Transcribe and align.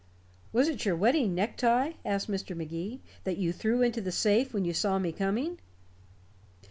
"Was 0.51 0.67
it 0.67 0.83
your 0.83 0.95
wedding 0.95 1.35
necktie," 1.35 1.91
asked 2.03 2.27
Mr. 2.27 2.57
Magee, 2.57 3.01
"that 3.23 3.37
you 3.37 3.53
threw 3.53 3.83
into 3.83 4.01
the 4.01 4.11
safe 4.11 4.51
when 4.51 4.65
you 4.65 4.73
saw 4.73 4.97
me 4.97 5.11
coming?" 5.11 5.59